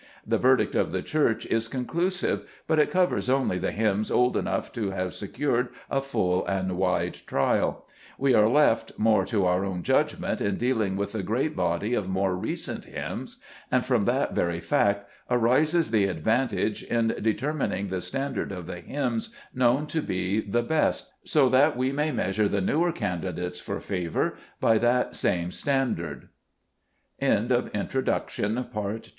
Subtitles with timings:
[0.25, 4.73] The verdict of the Church is conclusive, but it covers only the hymns old enough
[4.73, 7.85] to have secured a full and wide trial.
[8.17, 12.09] We are left more to our own judgment in dealing with the great body of
[12.09, 13.37] more recent hymns,
[13.71, 18.79] and from that very fact arises the advantage in determining the stand ard of the
[18.79, 23.79] hymns known to be the best, so that we may measure the newer candidates fo